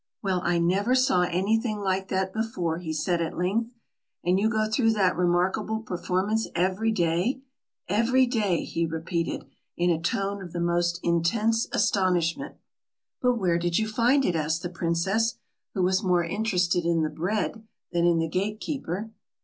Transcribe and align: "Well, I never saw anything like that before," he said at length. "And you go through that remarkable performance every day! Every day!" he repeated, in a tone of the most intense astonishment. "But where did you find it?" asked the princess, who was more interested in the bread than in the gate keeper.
"Well, 0.23 0.41
I 0.43 0.57
never 0.57 0.95
saw 0.95 1.21
anything 1.21 1.77
like 1.77 2.07
that 2.07 2.33
before," 2.33 2.79
he 2.79 2.91
said 2.91 3.21
at 3.21 3.37
length. 3.37 3.69
"And 4.23 4.39
you 4.39 4.49
go 4.49 4.67
through 4.67 4.93
that 4.93 5.15
remarkable 5.15 5.81
performance 5.81 6.47
every 6.55 6.91
day! 6.91 7.43
Every 7.87 8.25
day!" 8.25 8.63
he 8.63 8.87
repeated, 8.87 9.45
in 9.77 9.91
a 9.91 10.01
tone 10.01 10.41
of 10.41 10.53
the 10.53 10.59
most 10.59 10.99
intense 11.03 11.67
astonishment. 11.71 12.55
"But 13.21 13.35
where 13.35 13.59
did 13.59 13.77
you 13.77 13.87
find 13.87 14.25
it?" 14.25 14.35
asked 14.35 14.63
the 14.63 14.69
princess, 14.69 15.35
who 15.75 15.83
was 15.83 16.01
more 16.01 16.23
interested 16.23 16.83
in 16.83 17.03
the 17.03 17.09
bread 17.09 17.61
than 17.91 18.07
in 18.07 18.17
the 18.17 18.27
gate 18.27 18.59
keeper. 18.59 19.11